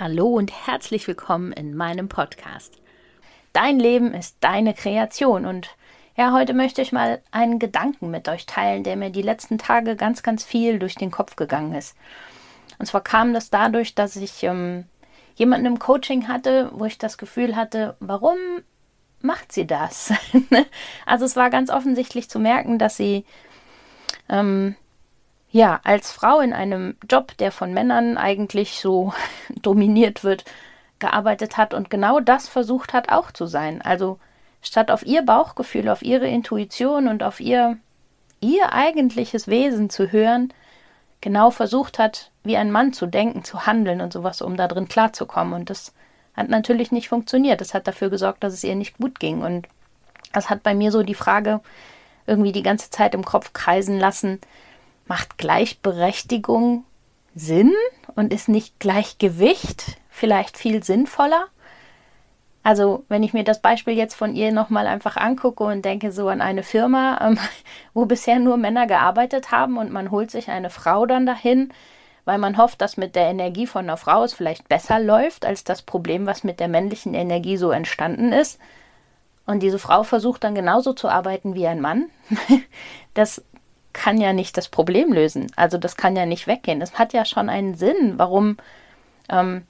Hallo 0.00 0.28
und 0.28 0.50
herzlich 0.66 1.06
willkommen 1.06 1.52
in 1.52 1.76
meinem 1.76 2.08
Podcast. 2.08 2.78
Dein 3.52 3.78
Leben 3.78 4.14
ist 4.14 4.34
deine 4.40 4.72
Kreation 4.72 5.44
und 5.44 5.76
ja, 6.16 6.32
heute 6.32 6.54
möchte 6.54 6.80
ich 6.80 6.90
mal 6.90 7.20
einen 7.32 7.58
Gedanken 7.58 8.10
mit 8.10 8.26
euch 8.26 8.46
teilen, 8.46 8.82
der 8.82 8.96
mir 8.96 9.10
die 9.10 9.20
letzten 9.20 9.58
Tage 9.58 9.96
ganz, 9.96 10.22
ganz 10.22 10.42
viel 10.42 10.78
durch 10.78 10.94
den 10.94 11.10
Kopf 11.10 11.36
gegangen 11.36 11.74
ist. 11.74 11.98
Und 12.78 12.86
zwar 12.86 13.02
kam 13.02 13.34
das 13.34 13.50
dadurch, 13.50 13.94
dass 13.94 14.16
ich 14.16 14.42
ähm, 14.42 14.86
jemanden 15.34 15.66
im 15.66 15.78
Coaching 15.78 16.28
hatte, 16.28 16.70
wo 16.72 16.86
ich 16.86 16.96
das 16.96 17.18
Gefühl 17.18 17.54
hatte, 17.54 17.94
warum 18.00 18.38
macht 19.20 19.52
sie 19.52 19.66
das? 19.66 20.14
also 21.04 21.26
es 21.26 21.36
war 21.36 21.50
ganz 21.50 21.68
offensichtlich 21.68 22.30
zu 22.30 22.38
merken, 22.38 22.78
dass 22.78 22.96
sie 22.96 23.26
ähm, 24.30 24.76
ja, 25.50 25.80
als 25.84 26.12
Frau 26.12 26.40
in 26.40 26.52
einem 26.52 26.96
Job, 27.10 27.36
der 27.38 27.52
von 27.52 27.74
Männern 27.74 28.16
eigentlich 28.16 28.80
so 28.80 29.12
dominiert 29.62 30.24
wird, 30.24 30.44
gearbeitet 30.98 31.56
hat 31.56 31.74
und 31.74 31.90
genau 31.90 32.20
das 32.20 32.48
versucht 32.48 32.92
hat 32.92 33.10
auch 33.10 33.32
zu 33.32 33.46
sein. 33.46 33.80
Also 33.82 34.18
statt 34.62 34.90
auf 34.90 35.04
ihr 35.04 35.22
Bauchgefühl, 35.22 35.88
auf 35.88 36.02
ihre 36.02 36.28
Intuition 36.28 37.08
und 37.08 37.22
auf 37.22 37.40
ihr 37.40 37.78
ihr 38.40 38.72
eigentliches 38.72 39.48
Wesen 39.48 39.90
zu 39.90 40.12
hören, 40.12 40.52
genau 41.20 41.50
versucht 41.50 41.98
hat, 41.98 42.30
wie 42.42 42.56
ein 42.56 42.70
Mann 42.70 42.92
zu 42.92 43.06
denken, 43.06 43.44
zu 43.44 43.66
handeln 43.66 44.00
und 44.00 44.12
sowas, 44.12 44.40
um 44.40 44.56
da 44.56 44.66
drin 44.66 44.88
klarzukommen. 44.88 45.52
Und 45.52 45.70
das 45.70 45.92
hat 46.34 46.48
natürlich 46.48 46.92
nicht 46.92 47.08
funktioniert. 47.08 47.60
Das 47.60 47.74
hat 47.74 47.86
dafür 47.86 48.08
gesorgt, 48.08 48.42
dass 48.42 48.54
es 48.54 48.64
ihr 48.64 48.74
nicht 48.74 48.96
gut 48.98 49.20
ging. 49.20 49.42
Und 49.42 49.68
das 50.32 50.48
hat 50.48 50.62
bei 50.62 50.74
mir 50.74 50.90
so 50.90 51.02
die 51.02 51.14
Frage 51.14 51.60
irgendwie 52.26 52.52
die 52.52 52.62
ganze 52.62 52.90
Zeit 52.90 53.14
im 53.14 53.24
Kopf 53.24 53.52
kreisen 53.52 53.98
lassen, 53.98 54.40
Macht 55.10 55.38
Gleichberechtigung 55.38 56.84
Sinn 57.34 57.72
und 58.14 58.32
ist 58.32 58.48
nicht 58.48 58.78
Gleichgewicht 58.78 59.96
vielleicht 60.08 60.56
viel 60.56 60.84
sinnvoller? 60.84 61.48
Also, 62.62 63.02
wenn 63.08 63.24
ich 63.24 63.32
mir 63.32 63.42
das 63.42 63.60
Beispiel 63.60 63.94
jetzt 63.94 64.14
von 64.14 64.36
ihr 64.36 64.52
nochmal 64.52 64.86
einfach 64.86 65.16
angucke 65.16 65.64
und 65.64 65.84
denke 65.84 66.12
so 66.12 66.28
an 66.28 66.40
eine 66.40 66.62
Firma, 66.62 67.18
ähm, 67.22 67.38
wo 67.92 68.06
bisher 68.06 68.38
nur 68.38 68.56
Männer 68.56 68.86
gearbeitet 68.86 69.50
haben 69.50 69.78
und 69.78 69.90
man 69.90 70.12
holt 70.12 70.30
sich 70.30 70.48
eine 70.48 70.70
Frau 70.70 71.06
dann 71.06 71.26
dahin, 71.26 71.72
weil 72.24 72.38
man 72.38 72.56
hofft, 72.56 72.80
dass 72.80 72.96
mit 72.96 73.16
der 73.16 73.30
Energie 73.30 73.66
von 73.66 73.86
einer 73.86 73.96
Frau 73.96 74.22
es 74.22 74.32
vielleicht 74.32 74.68
besser 74.68 75.00
läuft 75.00 75.44
als 75.44 75.64
das 75.64 75.82
Problem, 75.82 76.26
was 76.26 76.44
mit 76.44 76.60
der 76.60 76.68
männlichen 76.68 77.14
Energie 77.14 77.56
so 77.56 77.72
entstanden 77.72 78.32
ist. 78.32 78.60
Und 79.44 79.64
diese 79.64 79.80
Frau 79.80 80.04
versucht 80.04 80.44
dann 80.44 80.54
genauso 80.54 80.92
zu 80.92 81.08
arbeiten 81.08 81.56
wie 81.56 81.66
ein 81.66 81.80
Mann. 81.80 82.10
Das 83.12 83.42
kann 83.92 84.20
ja 84.20 84.32
nicht 84.32 84.56
das 84.56 84.68
Problem 84.68 85.12
lösen. 85.12 85.50
Also 85.56 85.78
das 85.78 85.96
kann 85.96 86.16
ja 86.16 86.26
nicht 86.26 86.46
weggehen. 86.46 86.80
Es 86.80 86.98
hat 86.98 87.12
ja 87.12 87.24
schon 87.24 87.48
einen 87.48 87.74
Sinn, 87.74 88.14
warum 88.16 88.56
ähm, 89.28 89.62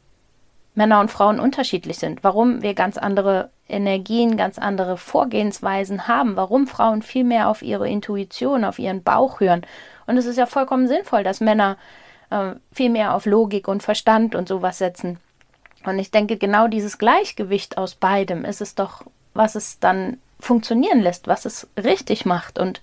Männer 0.75 1.01
und 1.01 1.11
Frauen 1.11 1.41
unterschiedlich 1.41 1.99
sind, 1.99 2.23
warum 2.23 2.63
wir 2.63 2.75
ganz 2.75 2.97
andere 2.97 3.51
Energien, 3.69 4.37
ganz 4.37 4.59
andere 4.59 4.97
Vorgehensweisen 4.97 6.09
haben, 6.09 6.37
warum 6.37 6.67
Frauen 6.67 7.03
viel 7.03 7.25
mehr 7.25 7.49
auf 7.49 7.63
ihre 7.63 7.89
Intuition, 7.89 8.65
auf 8.65 8.79
ihren 8.79 9.03
Bauch 9.03 9.41
hören. 9.41 9.63
Und 10.07 10.17
es 10.17 10.27
ist 10.27 10.37
ja 10.37 10.47
vollkommen 10.47 10.89
sinnvoll, 10.89 11.23
dass 11.23 11.41
Männer 11.41 11.77
äh, 12.31 12.53
viel 12.73 12.91
mehr 12.91 13.15
auf 13.15 13.27
Logik 13.27 13.69
und 13.69 13.83
Verstand 13.83 14.35
und 14.35 14.49
sowas 14.49 14.79
setzen. 14.79 15.19
Und 15.85 15.99
ich 15.99 16.11
denke, 16.11 16.37
genau 16.37 16.69
dieses 16.69 16.99
Gleichgewicht 16.99 17.79
aus 17.79 17.95
beidem 17.95 18.45
ist 18.45 18.61
es 18.61 18.75
doch, 18.75 19.03
was 19.35 19.55
es 19.55 19.79
dann 19.81 20.19
funktionieren 20.39 21.01
lässt, 21.01 21.29
was 21.29 21.45
es 21.45 21.69
richtig 21.77 22.27
macht. 22.27 22.59
Und 22.59 22.81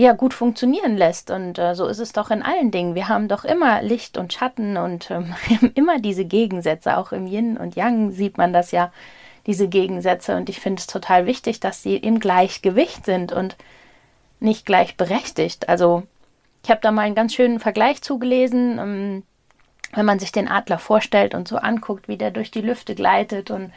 ja 0.00 0.12
gut 0.12 0.34
funktionieren 0.34 0.96
lässt. 0.96 1.30
Und 1.30 1.58
äh, 1.58 1.74
so 1.74 1.86
ist 1.86 1.98
es 1.98 2.12
doch 2.12 2.30
in 2.30 2.42
allen 2.42 2.70
Dingen. 2.70 2.94
Wir 2.94 3.08
haben 3.08 3.28
doch 3.28 3.44
immer 3.44 3.82
Licht 3.82 4.16
und 4.16 4.32
Schatten 4.32 4.76
und 4.76 5.10
ähm, 5.10 5.34
immer 5.74 6.00
diese 6.00 6.24
Gegensätze. 6.24 6.96
Auch 6.96 7.12
im 7.12 7.26
Yin 7.26 7.56
und 7.56 7.76
Yang 7.76 8.12
sieht 8.12 8.38
man 8.38 8.52
das 8.52 8.70
ja, 8.70 8.92
diese 9.46 9.68
Gegensätze. 9.68 10.36
Und 10.36 10.48
ich 10.48 10.60
finde 10.60 10.80
es 10.80 10.86
total 10.86 11.26
wichtig, 11.26 11.60
dass 11.60 11.82
sie 11.82 11.96
im 11.96 12.18
Gleichgewicht 12.18 13.04
sind 13.04 13.32
und 13.32 13.56
nicht 14.40 14.66
gleichberechtigt. 14.66 15.68
Also 15.68 16.04
ich 16.64 16.70
habe 16.70 16.80
da 16.80 16.90
mal 16.90 17.02
einen 17.02 17.14
ganz 17.14 17.34
schönen 17.34 17.60
Vergleich 17.60 18.02
zugelesen. 18.02 18.78
Ähm, 18.78 19.22
wenn 19.92 20.06
man 20.06 20.20
sich 20.20 20.30
den 20.30 20.48
Adler 20.48 20.78
vorstellt 20.78 21.34
und 21.34 21.48
so 21.48 21.56
anguckt, 21.56 22.06
wie 22.06 22.16
der 22.16 22.30
durch 22.30 22.50
die 22.50 22.60
Lüfte 22.60 22.94
gleitet 22.94 23.50
und 23.50 23.72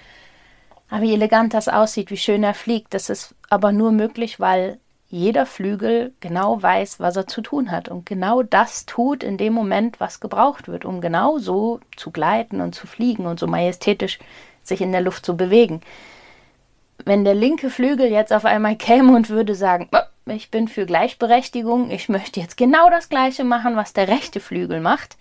ah, 0.89 1.01
wie 1.01 1.13
elegant 1.13 1.55
das 1.55 1.67
aussieht, 1.67 2.11
wie 2.11 2.17
schön 2.17 2.43
er 2.43 2.53
fliegt. 2.53 2.93
Das 2.93 3.09
ist 3.09 3.33
aber 3.49 3.71
nur 3.71 3.91
möglich, 3.91 4.39
weil 4.39 4.77
jeder 5.13 5.45
Flügel 5.45 6.11
genau 6.21 6.59
weiß, 6.59 6.99
was 6.99 7.15
er 7.15 7.27
zu 7.27 7.41
tun 7.41 7.69
hat 7.69 7.87
und 7.87 8.03
genau 8.03 8.41
das 8.41 8.87
tut 8.87 9.23
in 9.23 9.37
dem 9.37 9.53
Moment, 9.53 9.99
was 9.99 10.19
gebraucht 10.19 10.67
wird, 10.67 10.85
um 10.85 11.01
genau 11.01 11.37
so 11.37 11.81
zu 11.95 12.09
gleiten 12.09 12.61
und 12.61 12.73
zu 12.73 12.87
fliegen 12.87 13.27
und 13.27 13.39
so 13.39 13.45
majestätisch 13.45 14.17
sich 14.63 14.81
in 14.81 14.91
der 14.91 15.01
Luft 15.01 15.23
zu 15.23 15.37
bewegen. 15.37 15.81
Wenn 17.05 17.25
der 17.25 17.35
linke 17.35 17.69
Flügel 17.69 18.07
jetzt 18.07 18.33
auf 18.33 18.43
einmal 18.43 18.75
käme 18.75 19.15
und 19.15 19.29
würde 19.29 19.53
sagen, 19.53 19.87
oh, 19.91 20.31
ich 20.31 20.49
bin 20.49 20.67
für 20.67 20.87
Gleichberechtigung, 20.87 21.91
ich 21.91 22.09
möchte 22.09 22.39
jetzt 22.39 22.57
genau 22.57 22.89
das 22.89 23.07
gleiche 23.07 23.43
machen, 23.43 23.75
was 23.75 23.93
der 23.93 24.07
rechte 24.07 24.39
Flügel 24.39 24.79
macht, 24.79 25.17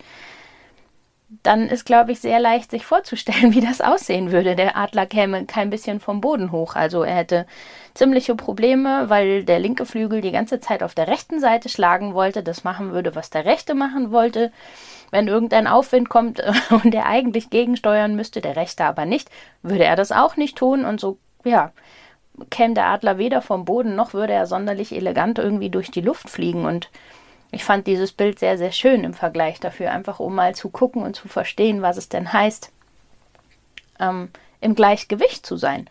dann 1.41 1.67
ist, 1.67 1.85
glaube 1.85 2.11
ich, 2.11 2.19
sehr 2.19 2.39
leicht 2.39 2.71
sich 2.71 2.85
vorzustellen, 2.85 3.53
wie 3.55 3.61
das 3.61 3.81
aussehen 3.81 4.31
würde. 4.31 4.55
Der 4.55 4.77
Adler 4.77 5.05
käme 5.05 5.45
kein 5.45 5.69
bisschen 5.69 5.99
vom 5.99 6.21
Boden 6.21 6.51
hoch. 6.51 6.75
Also 6.75 7.03
er 7.03 7.15
hätte 7.15 7.45
ziemliche 7.93 8.35
Probleme, 8.35 9.09
weil 9.09 9.43
der 9.43 9.59
linke 9.59 9.85
Flügel 9.85 10.21
die 10.21 10.31
ganze 10.31 10.59
Zeit 10.59 10.83
auf 10.83 10.93
der 10.93 11.07
rechten 11.07 11.39
Seite 11.39 11.69
schlagen 11.69 12.13
wollte, 12.13 12.43
das 12.43 12.63
machen 12.63 12.91
würde, 12.91 13.15
was 13.15 13.29
der 13.29 13.45
rechte 13.45 13.75
machen 13.75 14.11
wollte. 14.11 14.51
Wenn 15.11 15.27
irgendein 15.27 15.67
Aufwind 15.67 16.09
kommt 16.09 16.41
und 16.69 16.93
er 16.93 17.05
eigentlich 17.05 17.49
gegensteuern 17.49 18.15
müsste, 18.15 18.41
der 18.41 18.55
rechte 18.55 18.85
aber 18.85 19.05
nicht, 19.05 19.29
würde 19.61 19.85
er 19.85 19.95
das 19.95 20.11
auch 20.11 20.37
nicht 20.37 20.57
tun 20.57 20.85
und 20.85 20.99
so, 20.99 21.17
ja, 21.43 21.71
käme 22.49 22.73
der 22.73 22.87
Adler 22.87 23.17
weder 23.17 23.41
vom 23.41 23.65
Boden 23.65 23.95
noch 23.95 24.13
würde 24.13 24.33
er 24.33 24.47
sonderlich 24.47 24.95
elegant 24.95 25.37
irgendwie 25.37 25.69
durch 25.69 25.91
die 25.91 26.01
Luft 26.01 26.29
fliegen 26.29 26.65
und 26.65 26.89
ich 27.53 27.63
fand 27.63 27.87
dieses 27.87 28.11
Bild 28.11 28.39
sehr, 28.39 28.57
sehr 28.57 28.71
schön 28.71 29.03
im 29.03 29.13
Vergleich 29.13 29.59
dafür, 29.59 29.91
einfach 29.91 30.19
um 30.19 30.35
mal 30.35 30.55
zu 30.55 30.69
gucken 30.69 31.03
und 31.03 31.15
zu 31.15 31.27
verstehen, 31.27 31.81
was 31.81 31.97
es 31.97 32.09
denn 32.09 32.33
heißt, 32.33 32.71
ähm, 33.99 34.29
im 34.59 34.75
Gleichgewicht 34.75 35.45
zu 35.45 35.55
sein. 35.57 35.87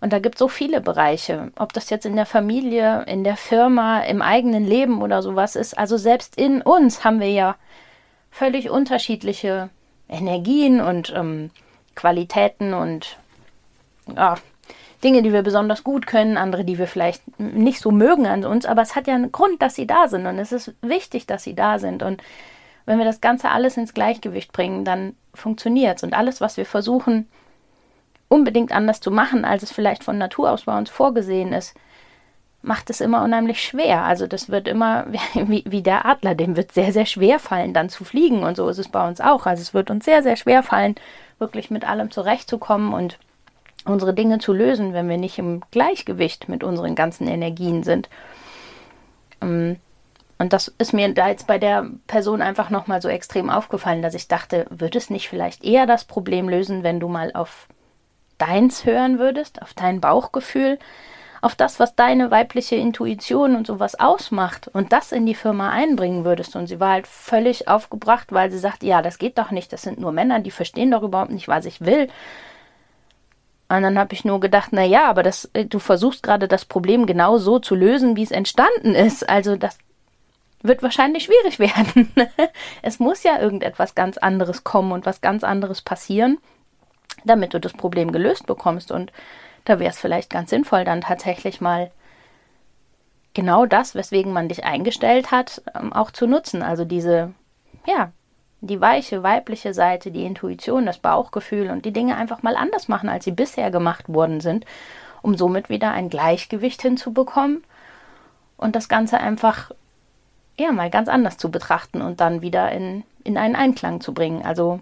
Und 0.00 0.12
da 0.12 0.18
gibt 0.18 0.36
es 0.36 0.38
so 0.38 0.48
viele 0.48 0.80
Bereiche, 0.80 1.52
ob 1.58 1.72
das 1.72 1.90
jetzt 1.90 2.06
in 2.06 2.16
der 2.16 2.26
Familie, 2.26 3.04
in 3.06 3.24
der 3.24 3.36
Firma, 3.36 4.00
im 4.00 4.22
eigenen 4.22 4.64
Leben 4.64 5.02
oder 5.02 5.20
sowas 5.20 5.56
ist. 5.56 5.76
Also 5.76 5.96
selbst 5.96 6.36
in 6.36 6.62
uns 6.62 7.04
haben 7.04 7.20
wir 7.20 7.30
ja 7.30 7.56
völlig 8.30 8.70
unterschiedliche 8.70 9.68
Energien 10.08 10.80
und 10.80 11.12
ähm, 11.14 11.50
Qualitäten 11.94 12.72
und 12.72 13.18
ja, 14.06 14.36
Dinge, 15.02 15.22
die 15.22 15.32
wir 15.32 15.42
besonders 15.42 15.84
gut 15.84 16.06
können, 16.06 16.36
andere, 16.36 16.64
die 16.64 16.78
wir 16.78 16.86
vielleicht 16.86 17.22
nicht 17.38 17.80
so 17.80 17.90
mögen 17.90 18.26
an 18.26 18.44
uns, 18.44 18.66
aber 18.66 18.82
es 18.82 18.96
hat 18.96 19.06
ja 19.06 19.14
einen 19.14 19.32
Grund, 19.32 19.62
dass 19.62 19.74
sie 19.74 19.86
da 19.86 20.08
sind 20.08 20.26
und 20.26 20.38
es 20.38 20.52
ist 20.52 20.74
wichtig, 20.82 21.26
dass 21.26 21.42
sie 21.42 21.54
da 21.54 21.78
sind 21.78 22.02
und 22.02 22.22
wenn 22.86 22.98
wir 22.98 23.04
das 23.04 23.20
Ganze 23.20 23.50
alles 23.50 23.76
ins 23.76 23.94
Gleichgewicht 23.94 24.52
bringen, 24.52 24.84
dann 24.84 25.14
funktioniert 25.34 25.98
es 25.98 26.02
und 26.02 26.14
alles, 26.14 26.40
was 26.40 26.56
wir 26.56 26.66
versuchen, 26.66 27.28
unbedingt 28.28 28.72
anders 28.72 29.00
zu 29.00 29.10
machen, 29.10 29.44
als 29.44 29.62
es 29.62 29.72
vielleicht 29.72 30.04
von 30.04 30.18
Natur 30.18 30.50
aus 30.50 30.64
bei 30.64 30.76
uns 30.76 30.90
vorgesehen 30.90 31.52
ist, 31.52 31.74
macht 32.62 32.90
es 32.90 33.00
immer 33.00 33.22
unheimlich 33.22 33.62
schwer. 33.62 34.02
Also 34.02 34.26
das 34.26 34.50
wird 34.50 34.68
immer 34.68 35.06
wie, 35.34 35.64
wie 35.66 35.82
der 35.82 36.06
Adler, 36.06 36.34
dem 36.34 36.56
wird 36.56 36.72
sehr, 36.72 36.92
sehr 36.92 37.06
schwer 37.06 37.38
fallen, 37.38 37.74
dann 37.74 37.88
zu 37.88 38.04
fliegen 38.04 38.42
und 38.42 38.56
so 38.56 38.68
ist 38.68 38.78
es 38.78 38.88
bei 38.88 39.06
uns 39.06 39.20
auch. 39.20 39.46
Also 39.46 39.62
es 39.62 39.74
wird 39.74 39.90
uns 39.90 40.04
sehr, 40.04 40.22
sehr 40.22 40.36
schwer 40.36 40.62
fallen, 40.62 40.94
wirklich 41.38 41.70
mit 41.70 41.88
allem 41.88 42.10
zurechtzukommen 42.10 42.92
und 42.92 43.18
unsere 43.84 44.14
Dinge 44.14 44.38
zu 44.38 44.52
lösen, 44.52 44.92
wenn 44.92 45.08
wir 45.08 45.16
nicht 45.16 45.38
im 45.38 45.62
Gleichgewicht 45.70 46.48
mit 46.48 46.64
unseren 46.64 46.94
ganzen 46.94 47.26
Energien 47.26 47.82
sind. 47.82 48.08
Ähm, 49.40 49.76
und 50.38 50.54
das 50.54 50.68
ist 50.78 50.94
mir 50.94 51.12
da 51.12 51.28
jetzt 51.28 51.46
bei 51.46 51.58
der 51.58 51.86
Person 52.06 52.40
einfach 52.40 52.70
nochmal 52.70 53.02
so 53.02 53.08
extrem 53.08 53.50
aufgefallen, 53.50 54.00
dass 54.00 54.14
ich 54.14 54.26
dachte, 54.26 54.66
würde 54.70 54.96
es 54.96 55.10
nicht 55.10 55.28
vielleicht 55.28 55.64
eher 55.64 55.86
das 55.86 56.04
Problem 56.04 56.48
lösen, 56.48 56.82
wenn 56.82 56.98
du 56.98 57.08
mal 57.08 57.32
auf 57.34 57.68
deins 58.38 58.86
hören 58.86 59.18
würdest, 59.18 59.60
auf 59.60 59.74
dein 59.74 60.00
Bauchgefühl, 60.00 60.78
auf 61.42 61.54
das, 61.54 61.78
was 61.78 61.94
deine 61.94 62.30
weibliche 62.30 62.76
Intuition 62.76 63.54
und 63.54 63.66
sowas 63.66 63.98
ausmacht 63.98 64.68
und 64.68 64.92
das 64.92 65.12
in 65.12 65.26
die 65.26 65.34
Firma 65.34 65.70
einbringen 65.70 66.24
würdest. 66.24 66.56
Und 66.56 66.66
sie 66.68 66.80
war 66.80 66.92
halt 66.92 67.06
völlig 67.06 67.68
aufgebracht, 67.68 68.32
weil 68.32 68.50
sie 68.50 68.58
sagt, 68.58 68.82
ja, 68.82 69.02
das 69.02 69.18
geht 69.18 69.38
doch 69.38 69.50
nicht, 69.50 69.72
das 69.72 69.82
sind 69.82 70.00
nur 70.00 70.12
Männer, 70.12 70.40
die 70.40 70.50
verstehen 70.50 70.90
doch 70.90 71.02
überhaupt 71.02 71.32
nicht, 71.32 71.48
was 71.48 71.64
ich 71.64 71.82
will. 71.82 72.08
Und 73.70 73.82
dann 73.82 73.98
habe 74.00 74.14
ich 74.14 74.24
nur 74.24 74.40
gedacht, 74.40 74.70
na 74.72 74.82
ja, 74.82 75.08
aber 75.08 75.22
das, 75.22 75.48
äh, 75.52 75.64
du 75.64 75.78
versuchst 75.78 76.24
gerade 76.24 76.48
das 76.48 76.64
Problem 76.64 77.06
genau 77.06 77.38
so 77.38 77.60
zu 77.60 77.76
lösen, 77.76 78.16
wie 78.16 78.24
es 78.24 78.32
entstanden 78.32 78.96
ist. 78.96 79.28
Also 79.28 79.54
das 79.54 79.78
wird 80.60 80.82
wahrscheinlich 80.82 81.24
schwierig 81.24 81.58
werden. 81.76 82.12
es 82.82 82.98
muss 82.98 83.22
ja 83.22 83.38
irgendetwas 83.38 83.94
ganz 83.94 84.18
anderes 84.18 84.64
kommen 84.64 84.90
und 84.90 85.06
was 85.06 85.20
ganz 85.20 85.44
anderes 85.44 85.82
passieren, 85.82 86.38
damit 87.24 87.54
du 87.54 87.60
das 87.60 87.72
Problem 87.72 88.10
gelöst 88.10 88.46
bekommst. 88.46 88.90
Und 88.90 89.12
da 89.66 89.78
wäre 89.78 89.90
es 89.90 90.00
vielleicht 90.00 90.30
ganz 90.30 90.50
sinnvoll, 90.50 90.84
dann 90.84 91.02
tatsächlich 91.02 91.60
mal 91.60 91.92
genau 93.34 93.66
das, 93.66 93.94
weswegen 93.94 94.32
man 94.32 94.48
dich 94.48 94.64
eingestellt 94.64 95.30
hat, 95.30 95.62
ähm, 95.76 95.92
auch 95.92 96.10
zu 96.10 96.26
nutzen. 96.26 96.64
Also 96.64 96.84
diese, 96.84 97.34
ja, 97.86 98.10
die 98.60 98.80
weiche 98.80 99.22
weibliche 99.22 99.72
Seite, 99.72 100.10
die 100.10 100.24
Intuition, 100.24 100.86
das 100.86 100.98
Bauchgefühl 100.98 101.70
und 101.70 101.84
die 101.84 101.92
Dinge 101.92 102.16
einfach 102.16 102.42
mal 102.42 102.56
anders 102.56 102.88
machen, 102.88 103.08
als 103.08 103.24
sie 103.24 103.32
bisher 103.32 103.70
gemacht 103.70 104.08
worden 104.08 104.40
sind, 104.40 104.66
um 105.22 105.36
somit 105.36 105.68
wieder 105.68 105.92
ein 105.92 106.10
Gleichgewicht 106.10 106.82
hinzubekommen 106.82 107.64
und 108.56 108.76
das 108.76 108.88
Ganze 108.88 109.18
einfach 109.18 109.70
ja 110.58 110.72
mal 110.72 110.90
ganz 110.90 111.08
anders 111.08 111.38
zu 111.38 111.50
betrachten 111.50 112.02
und 112.02 112.20
dann 112.20 112.42
wieder 112.42 112.70
in, 112.70 113.04
in 113.24 113.38
einen 113.38 113.56
Einklang 113.56 114.00
zu 114.00 114.12
bringen. 114.12 114.42
Also 114.44 114.80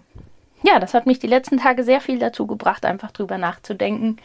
ja, 0.63 0.79
das 0.79 0.93
hat 0.93 1.05
mich 1.05 1.19
die 1.19 1.27
letzten 1.27 1.57
Tage 1.57 1.83
sehr 1.85 2.01
viel 2.01 2.19
dazu 2.19 2.45
gebracht, 2.45 2.85
einfach 2.85 3.11
drüber 3.11 3.37
nachzudenken, 3.37 4.17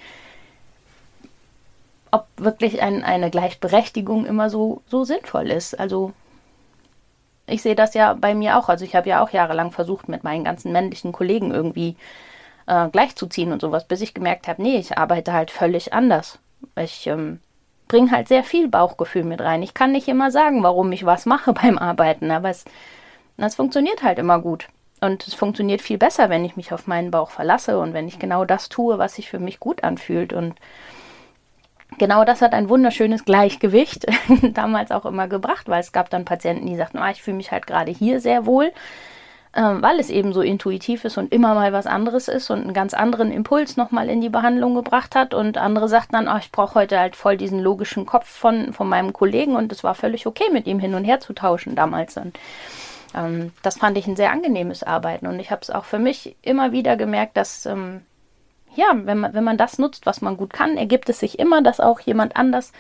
ob 2.10 2.26
wirklich 2.36 2.82
ein, 2.82 3.04
eine 3.04 3.30
Gleichberechtigung 3.30 4.26
immer 4.26 4.50
so, 4.50 4.82
so 4.86 5.04
sinnvoll 5.04 5.50
ist. 5.50 5.78
Also 5.78 6.12
ich 7.46 7.62
sehe 7.62 7.75
das 7.75 7.94
ja 7.94 8.14
bei 8.14 8.35
mir 8.35 8.58
auch. 8.58 8.69
Also 8.69 8.85
ich 8.85 8.94
habe 8.94 9.08
ja 9.08 9.23
auch 9.23 9.31
jahrelang 9.31 9.70
versucht, 9.70 10.08
mit 10.08 10.25
meinen 10.25 10.44
ganzen 10.44 10.73
männlichen 10.73 11.12
Kollegen 11.12 11.52
irgendwie 11.52 11.96
äh, 12.67 12.88
gleichzuziehen 12.88 13.52
und 13.52 13.61
sowas, 13.61 13.87
bis 13.87 14.00
ich 14.00 14.14
gemerkt 14.14 14.49
habe, 14.49 14.62
nee, 14.62 14.76
ich 14.79 14.96
arbeite 14.96 15.32
halt 15.32 15.50
völlig 15.50 15.93
anders. 15.93 16.38
Ich 16.76 17.06
ähm, 17.06 17.41
bringe 17.88 18.11
halt 18.11 18.29
sehr 18.29 18.44
viel 18.44 18.69
Bauchgefühl 18.69 19.25
mit 19.25 19.41
rein. 19.41 19.62
Ich 19.62 19.75
kann 19.75 19.93
nicht 19.93 20.08
immer 20.08 20.31
sagen, 20.31 20.62
warum 20.62 20.91
ich 20.93 21.05
was 21.05 21.26
mache 21.26 21.52
beim 21.62 21.79
Arbeiten, 21.79 22.31
aber 22.31 22.50
es, 22.50 22.64
es 23.37 23.55
funktioniert 23.55 24.02
halt 24.02 24.19
immer 24.19 24.38
gut. 24.41 24.69
Und 25.00 25.26
es 25.26 25.35
funktioniert 25.35 25.82
viel 25.82 25.99
besser, 25.99 26.31
wenn 26.31 26.46
ich 26.46 26.56
mich 26.56 26.73
auf 26.73 26.87
meinen 26.87 27.11
Bauch 27.11 27.31
verlasse 27.31 27.79
und 27.79 27.93
wenn 27.93 28.08
ich 28.08 28.19
genau 28.19 28.46
das 28.46 28.70
tue, 28.70 28.96
was 28.96 29.17
sich 29.17 29.29
für 29.29 29.38
mich 29.38 29.61
gut 29.61 29.85
anfühlt. 29.85 30.32
Und 30.32 30.55
genau 31.99 32.25
das 32.25 32.43
hat 32.43 32.52
ein 32.52 32.69
wunderschönes 32.69 33.25
Gleichgewicht 33.25 34.06
damals 34.52 34.91
auch 34.91 35.06
immer 35.06 35.29
gebracht, 35.29 35.69
weil 35.69 35.81
es 35.81 35.93
gab 35.93 36.11
dann 36.11 36.25
Patienten, 36.25 36.67
die 36.67 36.76
sagten, 36.76 36.99
ah, 36.99 37.11
ich 37.11 37.23
fühle 37.23 37.37
mich 37.37 37.52
halt 37.52 37.67
gerade 37.67 37.91
hier 37.91 38.20
sehr 38.20 38.46
wohl, 38.46 38.73
ähm, 39.55 39.82
weil 39.82 40.00
es 40.00 40.11
eben 40.11 40.32
so 40.32 40.41
intuitiv 40.43 41.05
ist 41.05 41.17
und 41.17 41.32
immer 41.32 41.55
mal 41.55 41.73
was 41.73 41.87
anderes 41.87 42.29
ist 42.29 42.50
und 42.50 42.62
einen 42.62 42.75
ganz 42.75 42.94
anderen 42.94 43.31
Impuls 43.31 43.76
nochmal 43.76 44.08
in 44.08 44.20
die 44.20 44.29
Behandlung 44.29 44.75
gebracht 44.75 45.14
hat. 45.14 45.35
Und 45.35 45.58
andere 45.58 45.88
sagten 45.88 46.12
dann, 46.12 46.29
ah, 46.29 46.38
ich 46.38 46.50
brauche 46.50 46.75
heute 46.75 46.99
halt 46.99 47.17
voll 47.17 47.37
diesen 47.37 47.61
logischen 47.61 48.06
Kopf 48.06 48.29
von, 48.29 48.73
von 48.73 48.88
meinem 48.88 49.12
Kollegen 49.12 49.55
und 49.55 49.70
es 49.70 49.85
war 49.85 49.94
völlig 49.94 50.26
okay, 50.26 50.50
mit 50.52 50.67
ihm 50.67 50.79
hin 50.79 50.94
und 50.94 51.05
her 51.05 51.20
zu 51.20 51.32
tauschen 51.32 51.76
damals. 51.76 52.17
Und 52.17 52.38
ähm, 53.14 53.52
das 53.62 53.79
fand 53.79 53.96
ich 53.96 54.06
ein 54.06 54.17
sehr 54.17 54.32
angenehmes 54.32 54.82
Arbeiten 54.82 55.26
und 55.26 55.38
ich 55.38 55.50
habe 55.50 55.62
es 55.62 55.70
auch 55.70 55.85
für 55.85 55.99
mich 55.99 56.37
immer 56.43 56.73
wieder 56.73 56.96
gemerkt, 56.96 57.37
dass 57.37 57.67
ähm, 57.67 58.02
ja, 58.74 58.92
wenn 58.94 59.18
man, 59.18 59.34
wenn 59.34 59.44
man 59.44 59.56
das 59.56 59.78
nutzt, 59.78 60.06
was 60.06 60.20
man 60.20 60.36
gut 60.36 60.52
kann, 60.52 60.76
ergibt 60.76 61.08
es 61.08 61.20
sich 61.20 61.38
immer, 61.38 61.62
dass 61.62 61.80
auch 61.80 62.00
jemand 62.00 62.36
anders 62.36 62.72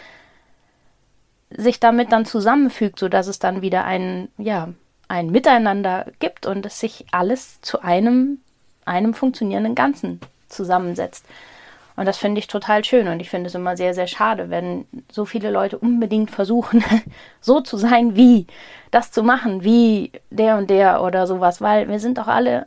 sich 1.50 1.80
damit 1.80 2.12
dann 2.12 2.24
zusammenfügt, 2.24 2.98
sodass 2.98 3.26
es 3.26 3.38
dann 3.38 3.62
wieder 3.62 3.84
ein, 3.84 4.28
ja, 4.38 4.68
ein 5.08 5.30
Miteinander 5.30 6.06
gibt 6.18 6.46
und 6.46 6.66
es 6.66 6.80
sich 6.80 7.06
alles 7.12 7.60
zu 7.60 7.82
einem, 7.82 8.38
einem 8.84 9.14
funktionierenden 9.14 9.74
Ganzen 9.74 10.20
zusammensetzt. 10.48 11.24
Und 11.96 12.06
das 12.06 12.18
finde 12.18 12.40
ich 12.40 12.48
total 12.48 12.84
schön 12.84 13.06
und 13.06 13.20
ich 13.20 13.30
finde 13.30 13.46
es 13.46 13.54
immer 13.54 13.76
sehr, 13.76 13.94
sehr 13.94 14.08
schade, 14.08 14.50
wenn 14.50 14.84
so 15.12 15.24
viele 15.24 15.50
Leute 15.50 15.78
unbedingt 15.78 16.30
versuchen, 16.30 16.82
so 17.40 17.60
zu 17.60 17.76
sein 17.76 18.16
wie, 18.16 18.46
das 18.90 19.12
zu 19.12 19.22
machen 19.22 19.62
wie 19.62 20.10
der 20.30 20.56
und 20.56 20.70
der 20.70 21.02
oder 21.02 21.28
sowas, 21.28 21.60
weil 21.60 21.88
wir 21.88 22.00
sind 22.00 22.18
doch 22.18 22.26
alle 22.26 22.66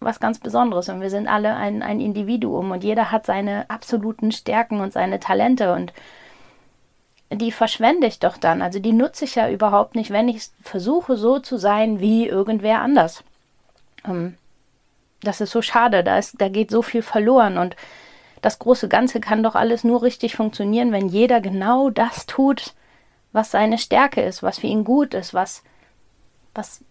was 0.00 0.20
ganz 0.20 0.38
Besonderes 0.38 0.88
und 0.88 1.00
wir 1.00 1.10
sind 1.10 1.26
alle 1.28 1.56
ein, 1.56 1.82
ein 1.82 2.00
Individuum 2.00 2.70
und 2.70 2.84
jeder 2.84 3.10
hat 3.10 3.26
seine 3.26 3.68
absoluten 3.68 4.32
Stärken 4.32 4.80
und 4.80 4.92
seine 4.92 5.18
Talente 5.20 5.74
und 5.74 5.92
die 7.30 7.52
verschwende 7.52 8.06
ich 8.06 8.20
doch 8.20 8.38
dann. 8.38 8.62
Also 8.62 8.78
die 8.78 8.92
nutze 8.92 9.24
ich 9.24 9.34
ja 9.34 9.50
überhaupt 9.50 9.94
nicht, 9.94 10.10
wenn 10.10 10.28
ich 10.28 10.48
versuche 10.62 11.16
so 11.16 11.38
zu 11.38 11.58
sein 11.58 12.00
wie 12.00 12.26
irgendwer 12.26 12.80
anders. 12.80 13.22
Ähm, 14.06 14.36
das 15.22 15.40
ist 15.40 15.50
so 15.50 15.62
schade, 15.62 16.04
da, 16.04 16.18
ist, 16.18 16.40
da 16.40 16.48
geht 16.48 16.70
so 16.70 16.80
viel 16.82 17.02
verloren 17.02 17.58
und 17.58 17.76
das 18.40 18.60
große 18.60 18.88
Ganze 18.88 19.20
kann 19.20 19.42
doch 19.42 19.56
alles 19.56 19.82
nur 19.82 20.02
richtig 20.02 20.36
funktionieren, 20.36 20.92
wenn 20.92 21.08
jeder 21.08 21.40
genau 21.40 21.90
das 21.90 22.26
tut, 22.26 22.74
was 23.32 23.50
seine 23.50 23.78
Stärke 23.78 24.22
ist, 24.22 24.44
was 24.44 24.60
für 24.60 24.68
ihn 24.68 24.84
gut 24.84 25.12
ist, 25.12 25.34
was, 25.34 25.64
was 26.54 26.82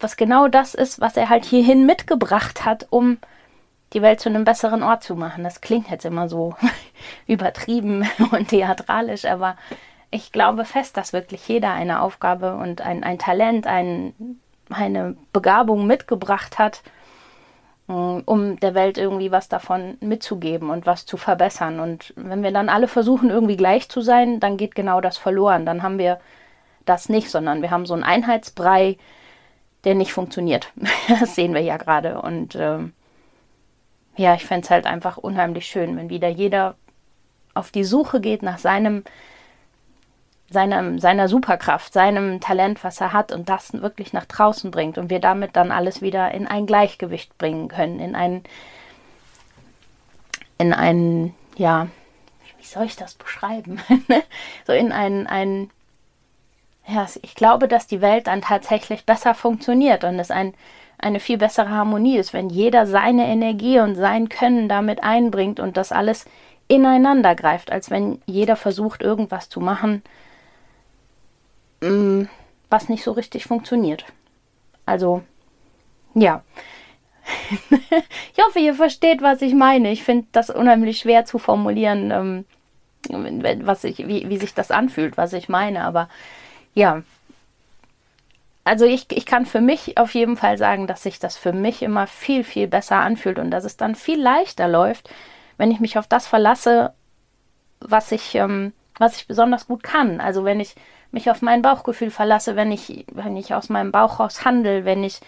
was 0.00 0.16
genau 0.16 0.48
das 0.48 0.74
ist, 0.74 1.00
was 1.00 1.16
er 1.16 1.28
halt 1.28 1.44
hierhin 1.44 1.86
mitgebracht 1.86 2.64
hat, 2.64 2.86
um 2.90 3.18
die 3.92 4.02
Welt 4.02 4.20
zu 4.20 4.28
einem 4.28 4.44
besseren 4.44 4.82
Ort 4.82 5.02
zu 5.02 5.16
machen. 5.16 5.44
Das 5.44 5.60
klingt 5.60 5.90
jetzt 5.90 6.04
immer 6.04 6.28
so 6.28 6.54
übertrieben 7.26 8.08
und 8.32 8.48
theatralisch, 8.48 9.24
aber 9.24 9.56
ich 10.10 10.32
glaube 10.32 10.64
fest, 10.64 10.96
dass 10.96 11.12
wirklich 11.12 11.46
jeder 11.48 11.72
eine 11.72 12.00
Aufgabe 12.00 12.54
und 12.54 12.80
ein, 12.80 13.04
ein 13.04 13.18
Talent, 13.18 13.66
ein, 13.66 14.14
eine 14.70 15.16
Begabung 15.32 15.86
mitgebracht 15.86 16.58
hat, 16.58 16.82
äh, 17.88 17.92
um 17.92 18.58
der 18.60 18.74
Welt 18.74 18.98
irgendwie 18.98 19.32
was 19.32 19.48
davon 19.48 19.98
mitzugeben 20.00 20.70
und 20.70 20.86
was 20.86 21.04
zu 21.04 21.16
verbessern. 21.16 21.80
Und 21.80 22.14
wenn 22.16 22.42
wir 22.42 22.52
dann 22.52 22.68
alle 22.68 22.88
versuchen, 22.88 23.30
irgendwie 23.30 23.56
gleich 23.56 23.88
zu 23.88 24.00
sein, 24.00 24.40
dann 24.40 24.56
geht 24.56 24.74
genau 24.74 25.00
das 25.00 25.18
verloren. 25.18 25.66
Dann 25.66 25.82
haben 25.82 25.98
wir 25.98 26.20
das 26.86 27.08
nicht, 27.08 27.30
sondern 27.30 27.60
wir 27.60 27.70
haben 27.70 27.84
so 27.84 27.94
einen 27.94 28.04
Einheitsbrei, 28.04 28.96
der 29.88 29.94
nicht 29.94 30.12
funktioniert. 30.12 30.70
das 31.08 31.34
sehen 31.34 31.54
wir 31.54 31.62
ja 31.62 31.78
gerade. 31.78 32.20
Und 32.20 32.54
ähm, 32.56 32.92
ja, 34.18 34.34
ich 34.34 34.44
fände 34.44 34.66
es 34.66 34.70
halt 34.70 34.86
einfach 34.86 35.16
unheimlich 35.16 35.64
schön, 35.64 35.96
wenn 35.96 36.10
wieder 36.10 36.28
jeder 36.28 36.74
auf 37.54 37.70
die 37.70 37.84
Suche 37.84 38.20
geht 38.20 38.42
nach 38.42 38.58
seinem, 38.58 39.02
seinem, 40.50 40.98
seiner 40.98 41.26
Superkraft, 41.26 41.94
seinem 41.94 42.38
Talent, 42.38 42.84
was 42.84 43.00
er 43.00 43.14
hat 43.14 43.32
und 43.32 43.48
das 43.48 43.72
wirklich 43.72 44.12
nach 44.12 44.26
draußen 44.26 44.70
bringt 44.70 44.98
und 44.98 45.08
wir 45.08 45.20
damit 45.20 45.56
dann 45.56 45.72
alles 45.72 46.02
wieder 46.02 46.32
in 46.32 46.46
ein 46.46 46.66
Gleichgewicht 46.66 47.38
bringen 47.38 47.68
können, 47.68 47.98
in 47.98 48.14
ein, 48.14 48.42
in 50.58 50.74
ein, 50.74 51.34
ja, 51.56 51.86
wie 52.58 52.66
soll 52.66 52.84
ich 52.84 52.96
das 52.96 53.14
beschreiben? 53.14 53.80
so 54.66 54.74
in 54.74 54.92
ein, 54.92 55.26
ein 55.26 55.70
ja, 56.88 57.06
ich 57.22 57.34
glaube, 57.34 57.68
dass 57.68 57.86
die 57.86 58.00
Welt 58.00 58.28
dann 58.28 58.40
tatsächlich 58.40 59.04
besser 59.04 59.34
funktioniert 59.34 60.04
und 60.04 60.18
es 60.18 60.30
ein, 60.30 60.54
eine 60.96 61.20
viel 61.20 61.36
bessere 61.36 61.68
Harmonie 61.68 62.16
ist, 62.16 62.32
wenn 62.32 62.48
jeder 62.48 62.86
seine 62.86 63.26
Energie 63.26 63.78
und 63.78 63.94
sein 63.94 64.30
Können 64.30 64.68
damit 64.68 65.02
einbringt 65.02 65.60
und 65.60 65.76
das 65.76 65.92
alles 65.92 66.24
ineinander 66.66 67.34
greift, 67.34 67.70
als 67.70 67.90
wenn 67.90 68.22
jeder 68.26 68.56
versucht, 68.56 69.02
irgendwas 69.02 69.50
zu 69.50 69.60
machen, 69.60 70.02
mm, 71.82 72.22
was 72.70 72.88
nicht 72.88 73.04
so 73.04 73.12
richtig 73.12 73.44
funktioniert. 73.44 74.06
Also, 74.86 75.22
ja. 76.14 76.42
ich 77.70 78.44
hoffe, 78.44 78.60
ihr 78.60 78.74
versteht, 78.74 79.20
was 79.20 79.42
ich 79.42 79.54
meine. 79.54 79.90
Ich 79.92 80.04
finde 80.04 80.26
das 80.32 80.48
unheimlich 80.48 81.00
schwer 81.00 81.26
zu 81.26 81.38
formulieren, 81.38 82.10
ähm, 82.10 82.44
was 83.62 83.84
ich, 83.84 83.98
wie, 84.06 84.28
wie 84.30 84.38
sich 84.38 84.54
das 84.54 84.70
anfühlt, 84.70 85.18
was 85.18 85.34
ich 85.34 85.50
meine. 85.50 85.84
Aber 85.84 86.08
ja, 86.78 87.02
also 88.62 88.84
ich, 88.84 89.06
ich 89.10 89.26
kann 89.26 89.46
für 89.46 89.60
mich 89.60 89.98
auf 89.98 90.14
jeden 90.14 90.36
Fall 90.36 90.58
sagen, 90.58 90.86
dass 90.86 91.02
sich 91.02 91.18
das 91.18 91.36
für 91.36 91.52
mich 91.52 91.82
immer 91.82 92.06
viel, 92.06 92.44
viel 92.44 92.68
besser 92.68 92.96
anfühlt 92.96 93.40
und 93.40 93.50
dass 93.50 93.64
es 93.64 93.76
dann 93.76 93.96
viel 93.96 94.20
leichter 94.20 94.68
läuft, 94.68 95.10
wenn 95.56 95.72
ich 95.72 95.80
mich 95.80 95.98
auf 95.98 96.06
das 96.06 96.28
verlasse, 96.28 96.92
was 97.80 98.12
ich, 98.12 98.36
ähm, 98.36 98.72
was 98.96 99.16
ich 99.16 99.26
besonders 99.26 99.66
gut 99.66 99.82
kann. 99.82 100.20
Also 100.20 100.44
wenn 100.44 100.60
ich 100.60 100.76
mich 101.10 101.30
auf 101.30 101.42
mein 101.42 101.62
Bauchgefühl 101.62 102.10
verlasse, 102.12 102.54
wenn 102.54 102.70
ich, 102.70 103.06
wenn 103.10 103.36
ich 103.36 103.54
aus 103.54 103.70
meinem 103.70 103.90
Bauch 103.90 104.20
raus 104.20 104.44
handle, 104.44 104.84
wenn 104.84 105.02
ich 105.02 105.18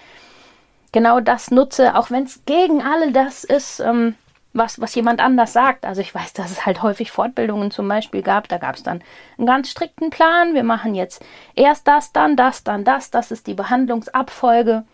genau 0.93 1.19
das 1.19 1.51
nutze, 1.51 1.97
auch 1.97 2.13
wenn 2.13 2.25
es 2.25 2.45
gegen 2.45 2.81
all 2.81 3.11
das 3.11 3.43
ist, 3.43 3.81
ähm, 3.81 4.15
was, 4.53 4.81
was 4.81 4.95
jemand 4.95 5.21
anders 5.21 5.53
sagt. 5.53 5.85
Also 5.85 6.01
ich 6.01 6.15
weiß, 6.15 6.33
dass 6.33 6.51
es 6.51 6.67
halt 6.67 6.83
häufig 6.83 7.13
Fortbildungen 7.13 7.71
zum 7.71 7.87
Beispiel 7.89 8.23
gab. 8.23 8.49
Da 8.49 8.59
gab 8.59 8.75
es 8.77 8.83
dann 8.83 9.03
einen 9.39 9.47
ganz 9.47 9.71
strikten 9.71 10.11
Plan. 10.11 10.55
Wir 10.55 10.65
machen 10.65 10.95
jetzt 10.95 11.25
erst 11.55 11.87
das, 11.87 12.13
dann 12.13 12.37
das, 12.37 12.65
dann 12.65 12.85
das. 12.85 13.11
Das 13.11 13.31
ist 13.31 13.47
die 13.47 13.55
Behandlungsabfolge. 13.55 14.85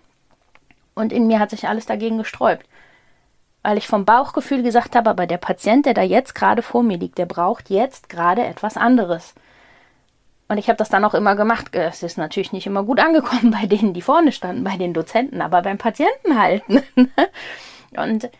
Und 0.95 1.13
in 1.13 1.27
mir 1.27 1.41
hat 1.41 1.51
sich 1.51 1.69
alles 1.69 1.87
dagegen 1.87 2.19
gesträubt. 2.19 2.67
weil 3.63 3.79
ich 3.79 3.89
vom 3.89 4.05
Bauchgefühl 4.05 4.63
gesagt 4.63 4.95
habe, 4.95 5.11
aber 5.11 5.27
der 5.27 5.39
Patient, 5.39 5.87
der 5.87 5.95
da 5.95 6.03
jetzt 6.03 6.35
gerade 6.37 6.63
vor 6.63 6.85
mir 6.85 6.99
liegt, 6.99 7.19
der 7.19 7.27
braucht 7.27 7.69
jetzt 7.69 8.09
gerade 8.09 8.45
etwas 8.45 8.77
anderes. 8.77 9.35
Und 10.49 10.59
ich 10.59 10.69
habe 10.69 10.77
das 10.77 10.89
dann 10.89 11.05
auch 11.05 11.15
immer 11.15 11.35
gemacht. 11.35 11.75
Es 11.75 12.05
ist 12.05 12.17
natürlich 12.19 12.53
nicht 12.53 12.67
immer 12.67 12.85
gut 12.85 13.01
angekommen 13.01 13.51
bei 13.51 13.67
denen, 13.67 13.93
die 13.93 14.03
vorne 14.03 14.31
standen, 14.33 14.63
bei 14.63 14.77
den 14.77 14.95
Dozenten, 14.95 15.41
aber 15.41 15.63
beim 15.63 15.79
Patienten 15.79 16.39
halt. 16.39 16.63
Ne? 16.69 17.09
und 17.97 18.31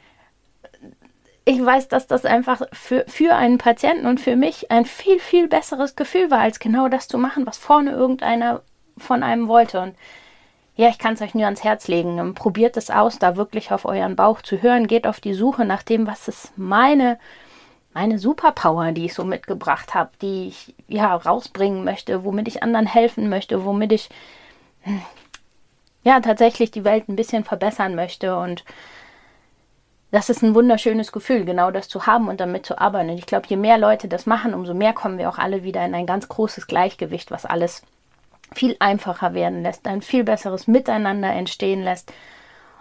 ich 1.49 1.65
weiß, 1.65 1.87
dass 1.87 2.09
das 2.09 2.25
einfach 2.25 2.63
für, 2.73 3.05
für 3.07 3.37
einen 3.37 3.59
Patienten 3.59 4.07
und 4.07 4.21
für 4.21 4.35
mich 4.35 4.71
ein 4.73 4.85
viel, 4.85 5.21
viel 5.21 5.47
besseres 5.47 5.95
Gefühl 5.95 6.31
war, 6.31 6.41
als 6.41 6.59
genau 6.59 6.89
das 6.89 7.07
zu 7.07 7.19
machen, 7.19 7.47
was 7.47 7.57
vorne 7.57 7.93
irgendeiner 7.93 8.63
von 8.99 9.23
einem 9.23 9.47
wollte. 9.47 9.81
Und 9.81 9.95
ja, 10.75 10.89
ich 10.89 10.99
kann 10.99 11.15
es 11.15 11.23
euch 11.23 11.35
nur 11.35 11.45
ans 11.45 11.63
Herz 11.63 11.87
legen. 11.87 12.35
Probiert 12.35 12.77
es 12.77 12.91
aus, 12.91 13.21
da 13.21 13.37
wirklich 13.37 13.71
auf 13.71 13.85
euren 13.85 14.17
Bauch 14.17 14.43
zu 14.43 14.61
hören. 14.61 14.89
Geht 14.89 15.07
auf 15.07 15.21
die 15.21 15.35
Suche 15.35 15.65
nach 15.65 15.85
dem, 15.85 16.09
was 16.09 16.27
ist 16.27 16.53
meine 16.59 17.19
meine 17.95 18.19
Superpower, 18.19 18.93
die 18.93 19.07
ich 19.07 19.15
so 19.15 19.25
mitgebracht 19.25 19.95
habe, 19.95 20.11
die 20.21 20.49
ich 20.49 20.75
ja 20.87 21.15
rausbringen 21.15 21.83
möchte, 21.83 22.25
womit 22.25 22.47
ich 22.47 22.63
anderen 22.63 22.87
helfen 22.87 23.31
möchte, 23.31 23.65
womit 23.65 23.91
ich 23.91 24.11
hm, 24.83 25.01
ja 26.05 26.21
tatsächlich 26.21 26.71
die 26.71 26.85
Welt 26.85 27.09
ein 27.09 27.17
bisschen 27.17 27.43
verbessern 27.45 27.95
möchte 27.95 28.37
und 28.37 28.65
das 30.11 30.31
ist 30.31 30.43
ein 30.43 30.55
wunderschönes 30.55 31.13
Gefühl, 31.13 31.45
genau 31.45 31.71
das 31.71 31.89
zu 31.89 32.07
haben 32.07 32.29
und 32.29 32.41
damit 32.41 32.65
zu 32.65 32.79
arbeiten. 32.79 33.11
Und 33.11 33.19
ich 33.19 33.27
glaube, 33.27 33.49
je 33.49 33.57
mehr 33.57 33.77
Leute 33.77 34.09
das 34.09 34.27
machen, 34.27 34.55
umso 34.55 34.73
mehr 34.73 34.93
kommen 34.93 35.19
wir 35.19 35.29
auch 35.29 35.39
alle 35.39 35.63
wieder 35.63 35.85
in 35.85 35.95
ein 35.95 36.07
ganz 36.07 36.29
großes 36.29 36.67
Gleichgewicht, 36.67 37.31
was 37.31 37.45
alles 37.45 37.83
viel 38.55 38.77
einfacher 38.79 39.35
werden 39.35 39.63
lässt, 39.63 39.87
ein 39.87 40.03
viel 40.03 40.23
besseres 40.23 40.69
Miteinander 40.69 41.33
entstehen 41.33 41.83
lässt 41.83 42.13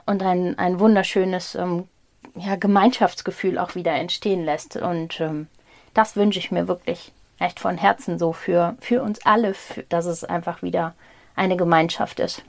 und 0.05 0.21
ein, 0.21 0.57
ein 0.59 0.79
wunderschönes 0.79 1.55
ähm, 1.55 1.87
ja, 2.35 2.55
Gemeinschaftsgefühl 2.55 3.57
auch 3.57 3.75
wieder 3.75 3.93
entstehen 3.93 4.45
lässt. 4.45 4.75
Und 4.75 5.19
ähm, 5.19 5.47
das 5.93 6.15
wünsche 6.15 6.39
ich 6.39 6.51
mir 6.51 6.67
wirklich 6.67 7.11
echt 7.39 7.59
von 7.59 7.77
Herzen 7.77 8.19
so 8.19 8.33
für, 8.33 8.75
für 8.79 9.01
uns 9.01 9.25
alle, 9.25 9.53
für, 9.53 9.83
dass 9.83 10.05
es 10.05 10.23
einfach 10.23 10.61
wieder 10.61 10.93
eine 11.35 11.57
Gemeinschaft 11.57 12.19
ist. 12.19 12.43